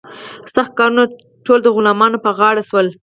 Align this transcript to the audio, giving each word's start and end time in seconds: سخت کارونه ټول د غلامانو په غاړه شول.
سخت 0.53 0.71
کارونه 0.77 1.03
ټول 1.45 1.59
د 1.63 1.67
غلامانو 1.75 2.17
په 2.25 2.29
غاړه 2.37 2.63
شول. 2.69 2.87